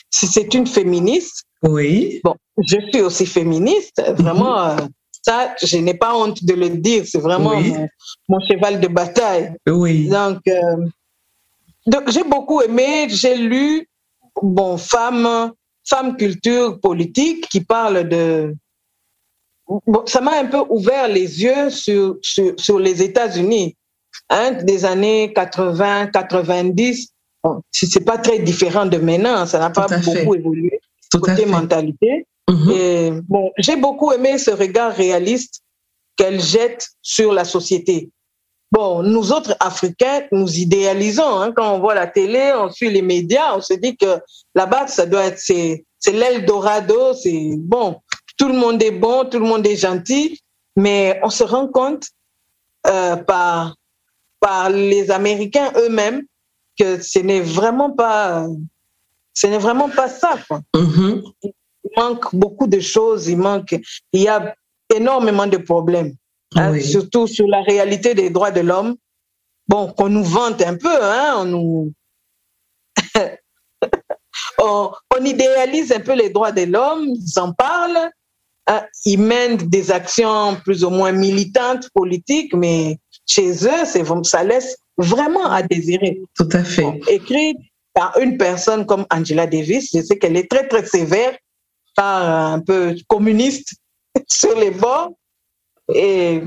[0.09, 1.43] c'est une, féministe.
[1.63, 2.21] Oui.
[2.23, 4.01] Bon, je suis aussi féministe.
[4.15, 4.75] Vraiment, euh,
[5.23, 7.03] ça, je n'ai pas honte de le dire.
[7.07, 7.71] C'est vraiment Oui.
[7.71, 7.87] mon,
[8.29, 9.55] mon cheval de bataille.
[9.67, 10.07] Oui.
[10.07, 10.85] Donc, euh,
[11.87, 13.07] donc j'ai beaucoup aimé.
[13.09, 13.87] J'ai lu,
[14.41, 15.51] bon, femme,
[15.83, 18.55] femme culture politique qui parle de.
[19.67, 23.75] Bon, ça m'a un peu ouvert les yeux sur, sur, sur les États-Unis,
[24.29, 27.09] hein, des années 80, 90.
[27.43, 30.23] Bon, c'est pas très différent de maintenant, ça n'a pas à fait.
[30.23, 30.79] beaucoup évolué
[31.11, 32.25] Tout côté mentalité.
[32.49, 35.61] Mhm, Et bon, j'ai beaucoup aimé ce regard réaliste
[36.17, 38.09] qu'elle jette sur la société.
[38.71, 41.39] Bon, nous autres Africains, nous idéalisons.
[41.39, 44.19] hein, quand on voit la télé, on suit les médias, on se dit que
[44.55, 47.95] là-bas, ça doit être c'est c'est l'Eldorado, c'est bon,
[48.37, 50.41] tout le monde est bon, tout le monde est gentil,
[50.75, 52.07] mais on se rend compte
[52.87, 53.75] euh, par
[54.39, 56.23] par les Américains eux-mêmes
[56.77, 58.45] que ce n'est vraiment pas
[59.33, 60.37] ce n'est vraiment pas ça.
[60.47, 61.23] Quoi mhm.
[61.43, 61.51] il
[61.97, 63.75] manque beaucoup de choses, il manque,
[64.11, 64.55] il y a
[64.93, 66.13] énormément de problèmes,
[66.55, 66.83] hein, Oui.
[66.83, 68.95] surtout sur la réalité des droits de l'homme.
[69.67, 71.93] Bon, qu'on nous vante un peu, hein, on nous,
[74.59, 78.11] on, on idéalise un peu les droits de l'homme, ils en parlent,
[79.05, 84.77] ils mènent des actions plus ou moins militantes, politiques, mais chez eux, c'est ça laisse
[84.97, 86.99] vraiment à désirer Tout à fait.
[87.09, 87.57] écrite
[87.93, 89.89] par une personne comme Angela Davis.
[89.93, 91.37] Je sais qu'elle est très, très sévère,
[91.97, 93.75] un peu communiste
[94.27, 95.11] sur les bords.
[95.93, 96.41] Et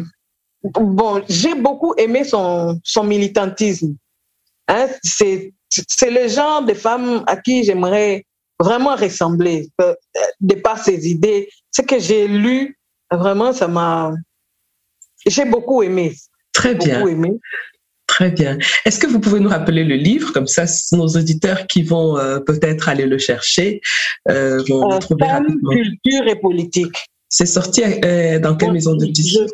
[0.63, 3.95] bon, j'ai beaucoup aimé son, son militantisme.
[4.69, 8.25] Hein, c'est, c'est le genre de femme à qui j'aimerais
[8.59, 9.95] vraiment ressembler, euh,
[10.41, 11.49] de par ses idées.
[11.77, 12.79] Ce que j'ai lu,
[13.11, 14.13] vraiment, ça m'a.
[15.27, 16.15] J'ai beaucoup aimé.
[16.53, 16.99] Très bien.
[17.01, 17.33] Beaucoup aimé.
[18.07, 18.57] Très bien.
[18.87, 20.33] Est-ce que vous pouvez nous rappeler le livre?
[20.33, 23.81] Comme ça, nos auditeurs qui vont euh, peut-être aller le chercher
[24.31, 25.71] euh, vont le Euh, trouver Femme, rapidement.
[25.71, 26.97] culture et politique.
[27.29, 29.45] C'est sorti euh, dans quelle maison d'édition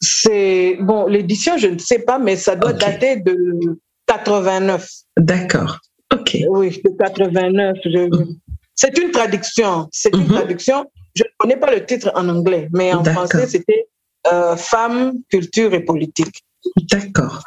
[0.00, 3.36] C'est bon, l'édition, je ne sais pas, mais ça doit dater de
[4.06, 4.88] 89.
[5.18, 5.78] D'accord.
[6.12, 6.38] OK.
[6.48, 7.76] Oui, de 89.
[7.84, 8.08] je-
[8.74, 9.88] C'est une traduction.
[9.92, 10.32] C'est une Mhm.
[10.38, 10.86] traduction.
[11.16, 13.88] Je ne connais pas le titre en anglais, mais en français, c'était
[14.32, 16.44] euh, Femmes, culture et politique.
[16.90, 17.44] D'accord.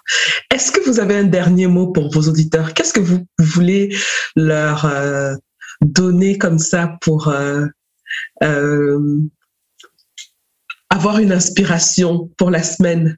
[0.53, 2.73] Est-ce que vous avez un dernier mot pour vos auditeurs?
[2.73, 3.95] Qu'est-ce que vous voulez
[4.35, 5.35] leur euh,
[5.81, 7.65] donner comme ça pour euh,
[8.43, 9.19] euh,
[10.89, 13.17] avoir une inspiration pour la semaine?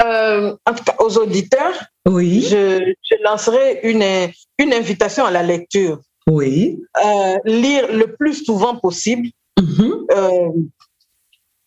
[0.00, 1.74] En tout cas, aux auditeurs,
[2.06, 2.46] oui.
[2.48, 2.94] je,
[3.24, 6.00] lancerai une, une invitation à la lecture.
[6.28, 6.82] Oui.
[7.04, 9.28] Euh, lire le plus souvent possible.
[9.58, 10.04] Mm-hmm.
[10.12, 10.52] Euh,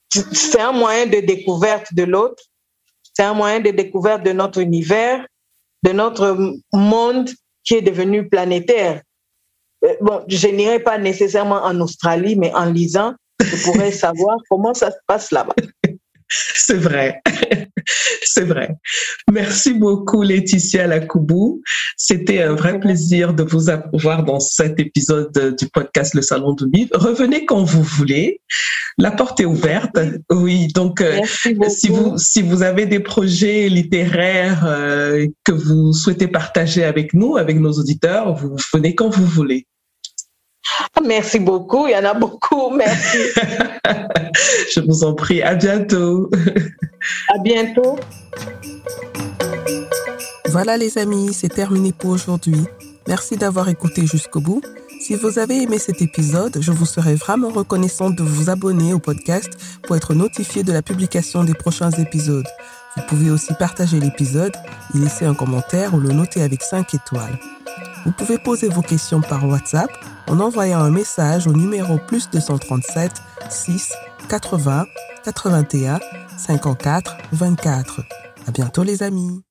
[0.09, 2.43] c'est un moyen de découverte de l'autre.
[3.13, 5.25] C'est un moyen de découverte de notre univers,
[5.83, 6.37] de notre
[6.73, 7.29] monde
[7.63, 9.01] qui est devenu planétaire.
[9.85, 14.73] Euh, bon, je n'irai pas nécessairement en Australie, mais en lisant, je pourrais savoir comment
[14.73, 15.55] ça se passe là-bas.
[16.55, 17.21] C'est vrai.
[18.23, 18.75] C'est vrai.
[19.31, 21.61] Merci beaucoup, Laetitia Lakoubou.
[21.95, 26.65] C'était un vrai plaisir de vous avoir dans cet épisode du podcast Le Salon du
[26.71, 26.91] Livre.
[26.97, 28.41] Revenez quand vous voulez.
[28.97, 29.97] La porte est ouverte.
[30.31, 31.21] Oui, donc euh,
[31.69, 37.37] si vous si vous avez des projets littéraires euh, que vous souhaitez partager avec nous,
[37.37, 39.67] avec nos auditeurs, vous venez quand vous voulez.
[40.95, 43.17] Ah, merci beaucoup, il y en a beaucoup, merci.
[44.73, 46.29] Je vous en prie, à bientôt.
[47.33, 47.97] À bientôt.
[50.49, 52.65] Voilà les amis, c'est terminé pour aujourd'hui.
[53.07, 54.61] Merci d'avoir écouté jusqu'au bout.
[54.99, 58.99] Si vous avez aimé cet épisode, je vous serais vraiment reconnaissante de vous abonner au
[58.99, 59.49] podcast
[59.83, 62.47] pour être notifié de la publication des prochains épisodes.
[62.97, 64.53] Vous pouvez aussi partager l'épisode,
[64.95, 67.37] y laisser un commentaire ou le noter avec 5 étoiles.
[68.05, 69.91] Vous pouvez poser vos questions par WhatsApp
[70.27, 73.11] en envoyant un message au numéro plus 237
[73.49, 73.93] 6
[74.29, 74.85] 80
[75.23, 75.99] 81
[76.37, 78.01] 54 24.
[78.47, 79.46] À bientôt les amis.